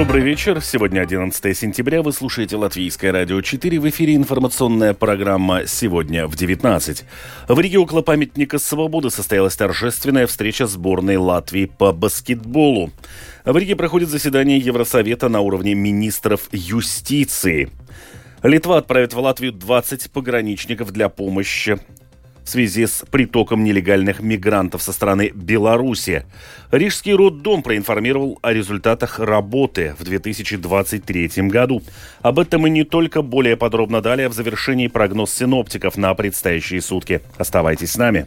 [0.00, 0.62] Добрый вечер.
[0.62, 2.00] Сегодня 11 сентября.
[2.00, 3.78] Вы слушаете Латвийское радио 4.
[3.78, 7.04] В эфире информационная программа «Сегодня в 19».
[7.48, 12.92] В Риге около памятника свободы состоялась торжественная встреча сборной Латвии по баскетболу.
[13.44, 17.68] В Риге проходит заседание Евросовета на уровне министров юстиции.
[18.42, 21.78] Литва отправит в Латвию 20 пограничников для помощи
[22.50, 26.24] в связи с притоком нелегальных мигрантов со стороны Беларуси.
[26.72, 31.80] Рижский роддом проинформировал о результатах работы в 2023 году.
[32.22, 37.20] Об этом и не только более подробно далее в завершении прогноз синоптиков на предстоящие сутки.
[37.38, 38.26] Оставайтесь с нами.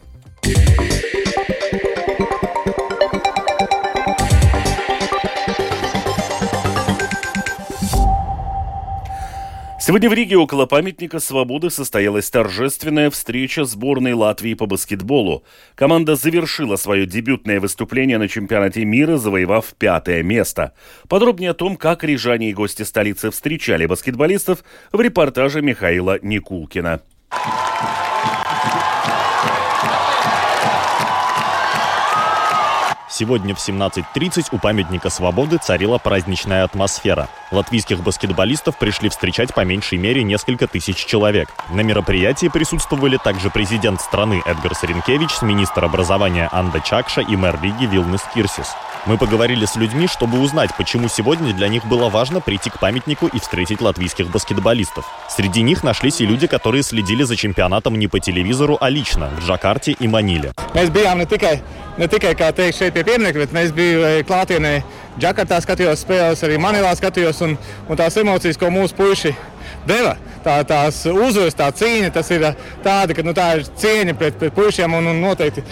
[9.85, 15.43] Сегодня в Риге около памятника свободы состоялась торжественная встреча сборной Латвии по баскетболу.
[15.75, 20.71] Команда завершила свое дебютное выступление на чемпионате мира, завоевав пятое место.
[21.09, 27.01] Подробнее о том, как рижане и гости столицы встречали баскетболистов, в репортаже Михаила Никулкина.
[33.15, 37.29] Сегодня в 17.30 у памятника свободы царила праздничная атмосфера.
[37.51, 41.47] Латвийских баскетболистов пришли встречать по меньшей мере несколько тысяч человек.
[41.69, 47.85] На мероприятии присутствовали также президент страны Эдгар Саренкевич, министр образования Анда Чакша и мэр Риги
[47.85, 48.73] Вилнес Кирсис.
[49.05, 53.27] Мы поговорили с людьми, чтобы узнать, почему сегодня для них было важно прийти к памятнику
[53.27, 55.05] и встретить латвийских баскетболистов.
[55.29, 59.45] Среди них нашлись и люди, которые следили за чемпионатом не по телевизору, а лично в
[59.45, 60.53] Джакарте и Маниле.
[60.73, 61.59] Mēs bijām ne tikai,
[61.97, 64.75] ne tikai teikt, šeit pie pieminiekta, bet mēs bijām klātienē
[65.19, 69.33] Džakartā, skatījos spēles, arī Manilā skatījos, un, un tās emocijas, ko mūsu puiši
[69.87, 72.47] deva, tā, tās uzvaras, tā cīņa, tas ir
[72.85, 75.63] tāda, ka nu, tā ir cieņa pret, pret puišiem un, un noteikti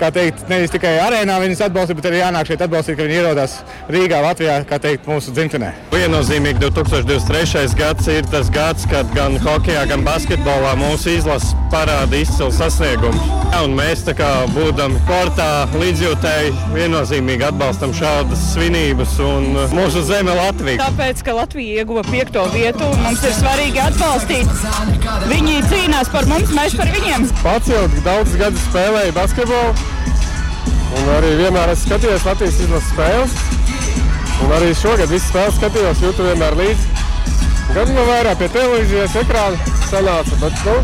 [0.00, 3.56] kā teikt, nevis tikai arēnā viņus atbalstīt, bet arī jānāk šeit atbalstīt, ka viņi ierodas
[3.92, 5.72] Rīgā, Latvijā, kā teikt, mūsu dzimtenē.
[5.94, 7.76] Viennozīmīgi 2023.
[7.78, 13.20] gads ir tas gads, kad gan hokeja, gan basketbolā mūsu izlases parāda izcilu sasniegumu.
[13.52, 15.48] Ja, un mēs, kā būdami sportā,
[15.80, 20.86] līdzjūtēji, viennozīmīgi atbalstam šādas svinības un mūsu zeme Latvija.
[20.90, 24.66] Tāpēc, ka Latvija ieguva piekto vietu, mums ir svarīgi atbalstīt.
[25.30, 27.28] Viņi cīnās par mums, mēs par viņiem.
[27.44, 29.95] Pats jau daudzus gadus spēlēju basketbolu.
[30.94, 33.34] Un arī vienmēr esmu skatījies Latvijas izlases spēles.
[34.44, 36.92] Un arī šogad visas spēles skatījos, jūtu vienmēr līdzi.
[37.74, 40.76] Gan jau vairāk pie televīzijas ekrāna sanāca, bet nu,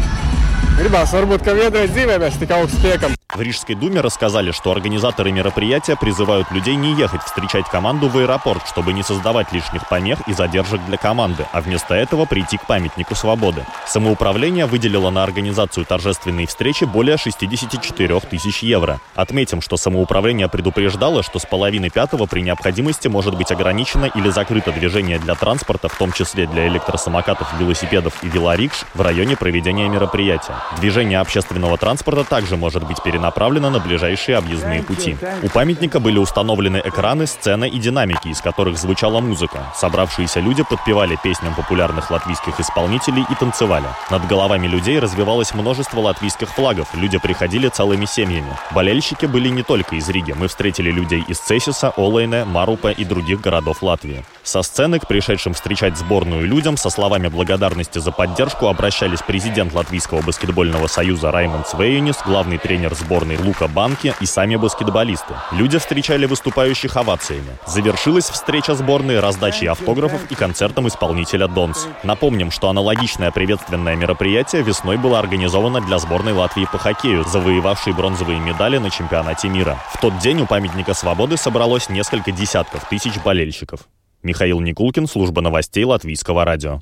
[0.79, 3.17] gribās varbūt, ka vienreiz dzīvē mēs tik augstu.
[3.35, 8.69] В Рижской думе рассказали, что организаторы мероприятия призывают людей не ехать встречать команду в аэропорт,
[8.69, 13.15] чтобы не создавать лишних помех и задержек для команды, а вместо этого прийти к памятнику
[13.15, 13.65] свободы.
[13.87, 19.01] Самоуправление выделило на организацию торжественной встречи более 64 тысяч евро.
[19.15, 24.73] Отметим, что самоуправление предупреждало, что с половины пятого при необходимости может быть ограничено или закрыто
[24.73, 30.62] движение для транспорта, в том числе для электросамокатов, велосипедов и велорикш, в районе проведения мероприятия.
[30.79, 35.17] Движение общественного транспорта также может быть перенаправлено на ближайшие объездные пути.
[35.43, 39.73] У памятника были установлены экраны, сцена и динамики, из которых звучала музыка.
[39.77, 43.87] Собравшиеся люди подпевали песням популярных латвийских исполнителей и танцевали.
[44.11, 48.57] Над головами людей развивалось множество латвийских флагов, люди приходили целыми семьями.
[48.73, 53.41] Болельщики были не только из Риги, мы встретили людей из Цесиса, Олейне, Марупа и других
[53.41, 54.25] городов Латвии.
[54.43, 60.23] Со сцены к пришедшим встречать сборную людям со словами благодарности за поддержку обращались президент Латвийского
[60.53, 65.35] баскетбольного союза Раймонд Свейюнис, главный тренер сборной Лука Банки и сами баскетболисты.
[65.53, 67.57] Люди встречали выступающих овациями.
[67.67, 71.89] Завершилась встреча сборной раздачей автографов и концертом исполнителя Донс.
[72.03, 78.39] Напомним, что аналогичное приветственное мероприятие весной было организовано для сборной Латвии по хоккею, завоевавшей бронзовые
[78.39, 79.79] медали на чемпионате мира.
[79.95, 83.81] В тот день у памятника свободы собралось несколько десятков тысяч болельщиков.
[84.23, 86.81] Михаил Никулкин, служба новостей Латвийского радио.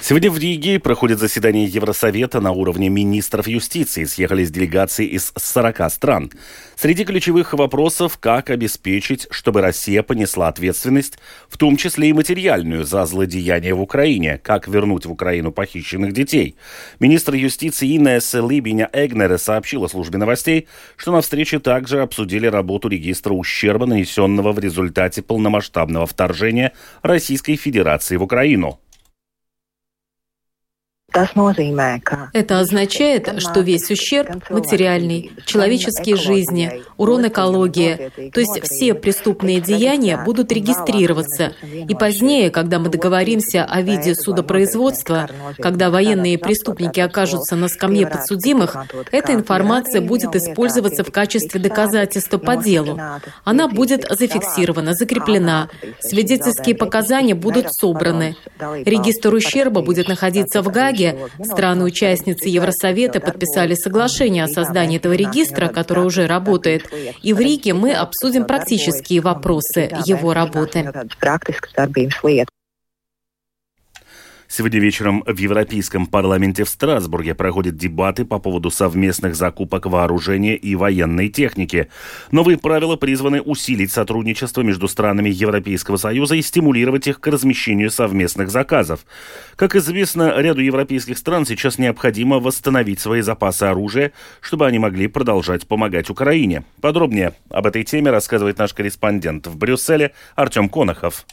[0.00, 4.04] Сегодня в Риге проходит заседание Евросовета на уровне министров юстиции.
[4.04, 6.32] Съехались делегации из 40 стран.
[6.76, 11.18] Среди ключевых вопросов, как обеспечить, чтобы Россия понесла ответственность,
[11.48, 16.56] в том числе и материальную, за злодеяния в Украине, как вернуть в Украину похищенных детей.
[17.00, 23.32] Министр юстиции Инесса Либиня Эгнера сообщила службе новостей, что на встрече также обсудили работу регистра
[23.32, 26.72] ущерба, нанесенного в результате полномасштабного вторжения
[27.02, 28.78] Российской Федерации в Украину.
[32.34, 40.22] Это означает, что весь ущерб материальный, человеческие жизни, урон экологии, то есть все преступные деяния
[40.22, 41.54] будут регистрироваться.
[41.62, 45.28] И позднее, когда мы договоримся о виде судопроизводства,
[45.58, 48.76] когда военные преступники окажутся на скамье подсудимых,
[49.10, 53.00] эта информация будет использоваться в качестве доказательства по делу.
[53.44, 55.68] Она будет зафиксирована, закреплена,
[56.00, 58.36] свидетельские показания будут собраны.
[58.58, 60.97] Регистр ущерба будет находиться в Гаге.
[61.42, 66.90] Страны-участницы Евросовета подписали соглашение о создании этого регистра, который уже работает.
[67.22, 70.90] И в Риге мы обсудим практические вопросы его работы.
[74.50, 80.74] Сегодня вечером в Европейском парламенте в Страсбурге проходят дебаты по поводу совместных закупок вооружения и
[80.74, 81.88] военной техники.
[82.30, 88.50] Новые правила призваны усилить сотрудничество между странами Европейского Союза и стимулировать их к размещению совместных
[88.50, 89.04] заказов.
[89.54, 95.68] Как известно, ряду европейских стран сейчас необходимо восстановить свои запасы оружия, чтобы они могли продолжать
[95.68, 96.64] помогать Украине.
[96.80, 101.26] Подробнее об этой теме рассказывает наш корреспондент в Брюсселе Артем Конохов.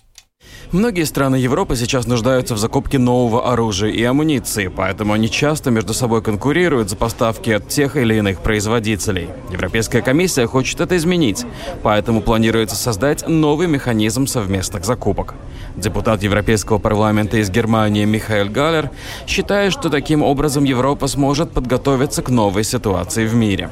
[0.71, 5.93] Многие страны Европы сейчас нуждаются в закупке нового оружия и амуниции, поэтому они часто между
[5.93, 9.29] собой конкурируют за поставки от тех или иных производителей.
[9.51, 11.45] Европейская комиссия хочет это изменить,
[11.83, 15.35] поэтому планируется создать новый механизм совместных закупок.
[15.77, 18.91] Депутат Европейского парламента из Германии Михаил Галлер
[19.27, 23.69] считает, что таким образом Европа сможет подготовиться к новой ситуации в мире.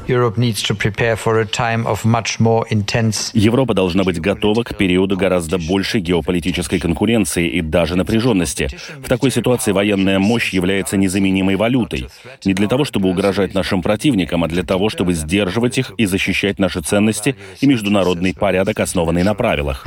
[3.33, 8.69] Европа должна быть готова к периоду гораздо большей геополитической конкуренции и даже напряженности.
[8.97, 12.09] В такой ситуации военная мощь является незаменимой валютой.
[12.43, 16.59] Не для того, чтобы угрожать нашим противникам, а для того, чтобы сдерживать их и защищать
[16.59, 19.85] наши ценности и международный порядок, основанный на правилах.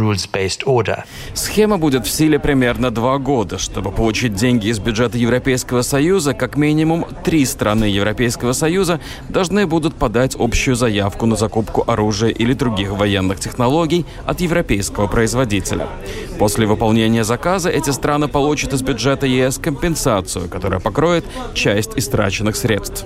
[1.34, 3.58] Схема будет в силе примерно два года.
[3.58, 9.96] Чтобы получить деньги из бюджета Европейского Союза, как минимум три страны Европейского Союза должны будут
[9.96, 15.88] подать общую заявку на закупку оружия или других военных технологий от европейского производителя.
[16.38, 21.24] После выполнения заказа эти страны получат из бюджета ЕС компенсацию, которая покроет
[21.54, 23.04] часть истраченных средств.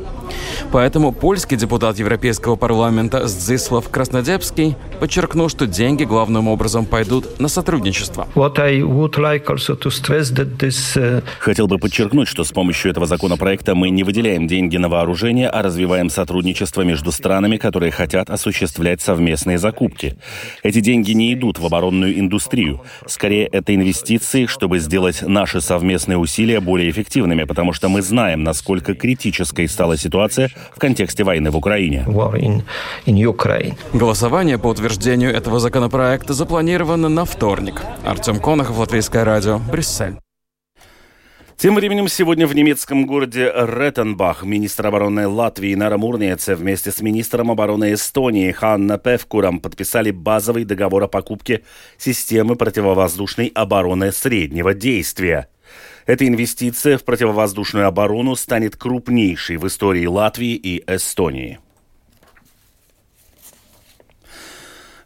[0.73, 8.29] Поэтому польский депутат Европейского парламента Зdzisław Краснодепский подчеркнул, что деньги главным образом пойдут на сотрудничество.
[8.35, 8.90] Uh,
[11.39, 15.63] Хотел бы подчеркнуть, что с помощью этого законопроекта мы не выделяем деньги на вооружение, а
[15.63, 20.17] развиваем сотрудничество между странами, которые хотят осуществлять совместные закупки.
[20.63, 22.83] Эти деньги не идут в оборонную индустрию.
[23.07, 28.43] Скорее, это это инвестиции, чтобы сделать наши совместные усилия более эффективными, потому что мы знаем,
[28.43, 32.05] насколько критической стала ситуация в контексте войны в Украине.
[33.93, 37.83] Голосование по утверждению этого законопроекта запланировано на вторник.
[38.05, 40.17] Артем Конохов, Латвийское радио, Брюссель.
[41.59, 47.51] Тем временем сегодня в немецком городе Реттенбах министр обороны Латвии Нара Мурниеце вместе с министром
[47.51, 51.63] обороны Эстонии Ханна Певкуром подписали базовый договор о покупке
[51.99, 55.51] системы противовоздушной обороны среднего действия.
[56.07, 61.59] Эта инвестиция в противовоздушную оборону станет крупнейшей в истории Латвии и Эстонии.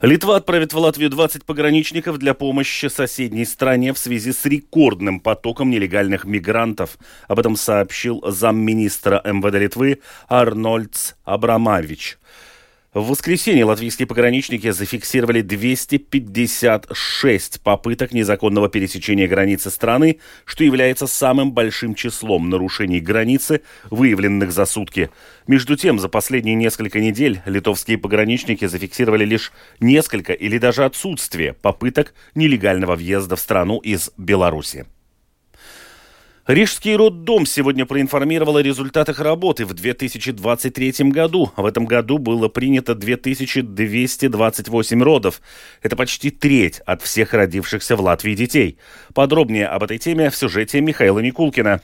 [0.05, 5.71] Литва отправит в Латвию 20 пограничников для помощи соседней стране в связи с рекордным потоком
[5.71, 6.99] нелегальных мигрантов.
[7.27, 12.19] Об этом сообщил замминистра МВД Литвы Арнольдс Абрамович.
[12.94, 21.96] В воскресенье латвийские пограничники зафиксировали 256 попыток незаконного пересечения границы страны, что является самым большим
[21.96, 25.10] числом нарушений границы, выявленных за сутки.
[25.48, 32.15] Между тем, за последние несколько недель литовские пограничники зафиксировали лишь несколько или даже отсутствие попыток
[32.36, 34.86] нелегального въезда в страну из Беларуси.
[36.46, 41.51] Рижский роддом сегодня проинформировал о результатах работы в 2023 году.
[41.56, 45.41] В этом году было принято 2228 родов.
[45.81, 48.77] Это почти треть от всех родившихся в Латвии детей.
[49.15, 51.81] Подробнее об этой теме в сюжете Михаила Микулкина.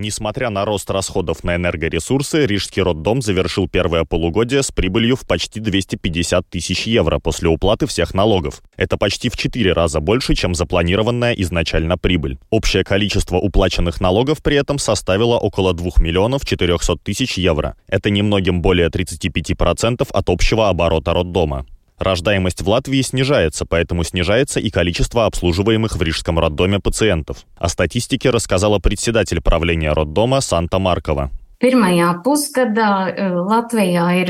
[0.00, 5.58] Несмотря на рост расходов на энергоресурсы, Рижский роддом завершил первое полугодие с прибылью в почти
[5.58, 8.62] 250 тысяч евро после уплаты всех налогов.
[8.76, 12.38] Это почти в 4 раза больше, чем запланированная изначально прибыль.
[12.48, 17.74] Общее количество уплаченных налогов при этом составило около 2 миллионов 400 тысяч евро.
[17.88, 21.66] Это немногим более 35% от общего оборота роддома.
[21.98, 27.38] Рождаемость в Латвии снижается, поэтому снижается и количество обслуживаемых в Рижском роддоме пациентов.
[27.56, 31.30] О статистике рассказала председатель правления роддома Санта Маркова.
[31.60, 31.70] Э,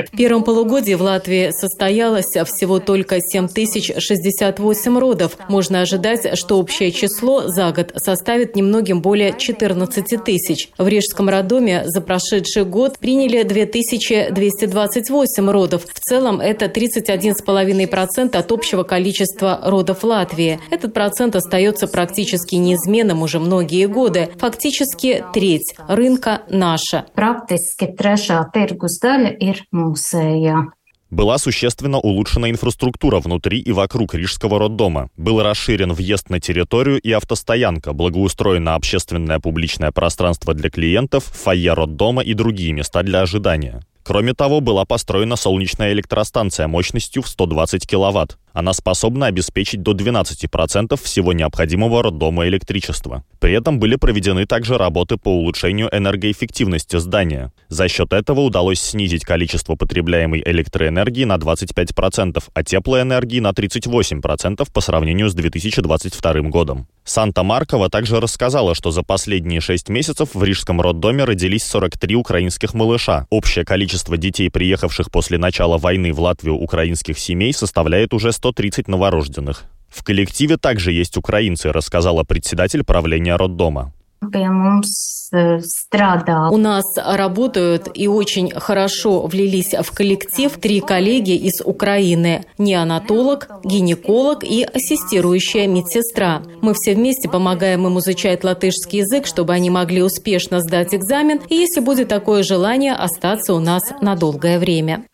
[0.03, 5.37] в первом полугодии в Латвии состоялось всего только 7068 родов.
[5.47, 10.71] Можно ожидать, что общее число за год составит немногим более 14 тысяч.
[10.79, 15.85] В Рижском роддоме за прошедший год приняли 2228 родов.
[15.85, 20.61] В целом это 31,5% от общего количества родов Латвии.
[20.71, 24.31] Этот процент остается практически неизменным уже многие годы.
[24.39, 30.69] Фактически треть рынка наша praktiski trešā tirgus daļa ir mūsējā.
[31.11, 35.09] Была существенно улучшена инфраструктура внутри и вокруг Рижского роддома.
[35.17, 42.23] Был расширен въезд на территорию и автостоянка, благоустроено общественное публичное пространство для клиентов, фойе роддома
[42.23, 43.81] и другие места для ожидания.
[44.05, 48.39] Кроме того, была построена солнечная электростанция мощностью в 120 киловатт.
[48.59, 53.23] Она способна обеспечить до 12% всего необходимого роддома электричества.
[53.39, 57.53] При этом были проведены также работы по улучшению энергоэффективности здания.
[57.69, 64.81] За счет этого удалось снизить количество потребляемой электроэнергии на 25%, а теплоэнергии на 38% по
[64.81, 66.89] сравнению с 2022 годом.
[67.05, 73.27] Санта-Маркова также рассказала, что за последние 6 месяцев в Рижском роддоме родились 43 украинских малыша.
[73.31, 79.65] Общее количество детей, приехавших после начала войны в Латвию украинских семей, составляет уже 130 новорожденных.
[79.89, 83.93] В коллективе также есть украинцы, рассказала председатель правления роддома.
[85.31, 85.59] Э,
[86.51, 92.45] у нас работают и очень хорошо влились в коллектив три коллеги из Украины.
[92.57, 96.43] Неонатолог, гинеколог и ассистирующая медсестра.
[96.63, 101.55] Мы все вместе помогаем им изучать латышский язык, чтобы они могли успешно сдать экзамен и,
[101.55, 105.05] если будет такое желание, остаться у нас на долгое время.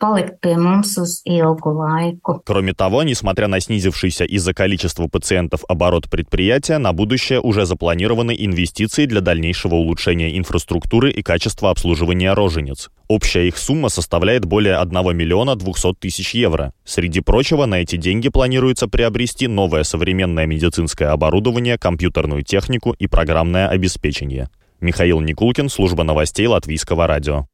[2.45, 8.94] Кроме того, несмотря на снизившийся из-за количества пациентов оборот предприятия, на будущее уже запланированы инвестиции
[9.03, 12.89] для дальнейшего улучшения инфраструктуры и качества обслуживания рожениц.
[13.09, 16.73] Общая их сумма составляет более 1 миллиона 200 тысяч евро.
[16.85, 23.67] Среди прочего, на эти деньги планируется приобрести новое современное медицинское оборудование, компьютерную технику и программное
[23.67, 24.49] обеспечение.
[24.79, 27.47] Михаил Никулкин, служба новостей Латвийского радио.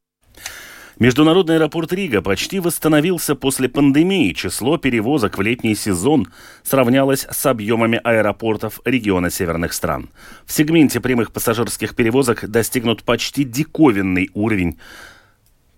[0.98, 4.32] Международный аэропорт Рига почти восстановился после пандемии.
[4.32, 6.28] Число перевозок в летний сезон
[6.62, 10.10] сравнялось с объемами аэропортов региона северных стран.
[10.44, 14.78] В сегменте прямых пассажирских перевозок достигнут почти диковинный уровень.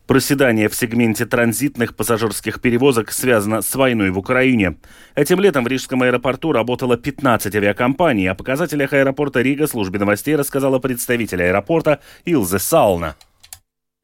[0.06, 4.76] Проседание в сегменте транзитных пассажирских перевозок связано с войной в Украине.
[5.14, 8.28] Этим летом в Рижском аэропорту работало 15 авиакомпаний.
[8.28, 13.14] О показателях аэропорта Рига службе новостей рассказала представитель аэропорта Илзе Сауна.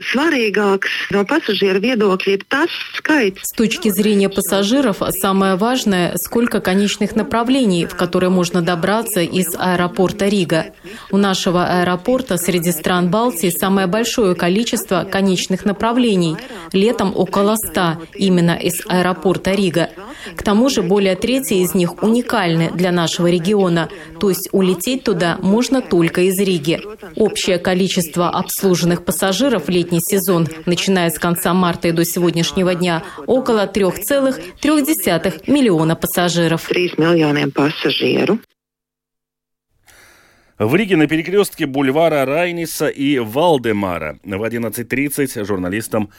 [0.01, 3.45] Svarīgāks no pasažieru viedokļa ir tas skaits.
[3.45, 10.29] С точки зрения пассажиров, самое важное, сколько конечных направлений, в которые можно добраться из аэропорта
[10.29, 10.73] Рига.
[11.11, 16.37] У нашего аэропорта среди стран Балтии самое большое количество конечных направлений.
[16.73, 19.91] Летом около 100 именно из аэропорта Рига.
[20.35, 23.89] К тому же более трети из них уникальны для нашего региона,
[24.19, 26.81] то есть улететь туда можно только из Риги.
[27.17, 33.03] Общее количество обслуженных пассажиров в летний сезон, начиная с конца марта и до сегодняшнего дня,
[33.27, 36.67] около 3,3 миллиона пассажиров.
[36.69, 38.39] 3 миллионов пассажиров.
[40.59, 46.11] В Риге на перекрестке бульвара Райниса и Валдемара в 11.30 журналистам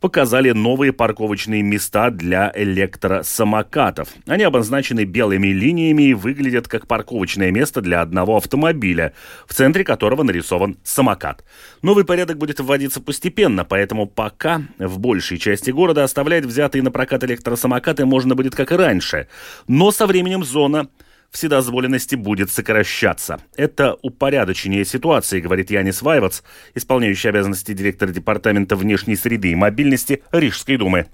[0.00, 4.08] показали новые парковочные места для электросамокатов.
[4.26, 9.12] Они обозначены белыми линиями и выглядят как парковочное место для одного автомобиля,
[9.46, 11.44] в центре которого нарисован самокат.
[11.82, 17.24] Новый порядок будет вводиться постепенно, поэтому пока в большей части города оставлять взятые на прокат
[17.24, 19.28] электросамокаты можно будет как и раньше.
[19.66, 20.88] Но со временем зона
[21.30, 23.40] вседозволенности будет сокращаться.
[23.56, 26.42] Это упорядочение ситуации, говорит Янис Вайвац,
[26.74, 31.06] исполняющий обязанности директора Департамента внешней среды и мобильности Рижской думы.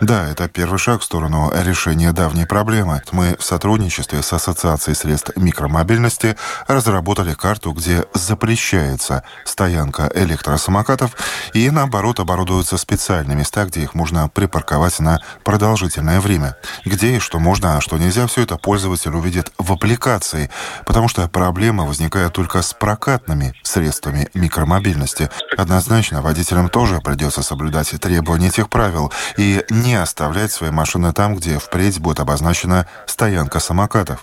[0.00, 3.02] Да, это первый шаг в сторону решения давней проблемы.
[3.12, 11.14] Мы в сотрудничестве с Ассоциацией средств микромобильности разработали карту, где запрещается стоянка электросамокатов
[11.52, 16.56] и, наоборот, оборудуются специальные места, где их можно припарковать на продолжительное время.
[16.86, 20.50] Где и что можно, а что нельзя, все это пользователь увидит в аппликации,
[20.86, 25.28] потому что проблема возникает только с прокатными средствами микромобильности.
[25.58, 31.34] Однозначно, водитель Водителям тоже придется соблюдать требования этих правил и не оставлять свои машины там,
[31.34, 34.20] где впредь будет обозначена стоянка самокатов.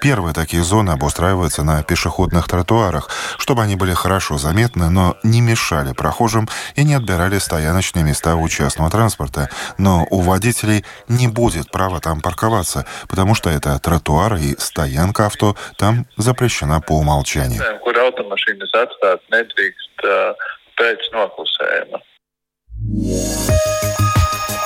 [0.00, 5.92] Первые такие зоны обустраиваются на пешеходных тротуарах, чтобы они были хорошо заметны, но не мешали
[5.92, 9.50] прохожим и не отбирали стояночные места у частного транспорта.
[9.76, 15.54] Но у водителей не будет права там парковаться, потому что это тротуар и стоянка авто
[15.76, 17.62] там запрещена по умолчанию.
[20.80, 22.02] Pēc noklusējuma.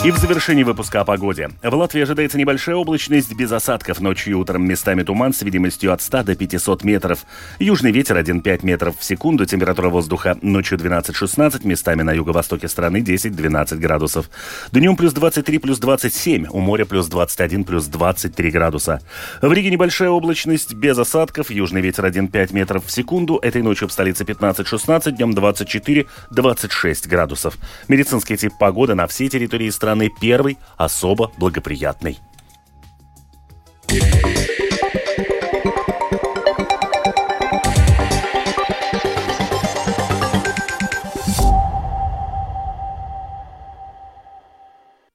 [0.08, 1.50] И в завершении выпуска о погоде.
[1.62, 4.00] В Латвии ожидается небольшая облачность без осадков.
[4.00, 7.26] Ночью и утром местами туман с видимостью от 100 до 500 метров.
[7.58, 9.44] Южный ветер 1,5 метров в секунду.
[9.44, 14.30] Температура воздуха ночью 12-16, местами на юго-востоке страны 10-12 градусов.
[14.72, 19.02] Днем плюс 23, плюс 27, у моря плюс 21, плюс 23 градуса.
[19.42, 21.50] В Риге небольшая облачность без осадков.
[21.50, 23.40] Южный ветер 1,5 метров в секунду.
[23.42, 27.58] Этой ночью в столице 15-16, днем 24-26 градусов.
[27.88, 32.19] Медицинский тип погоды на всей территории страны страны первый особо благоприятный.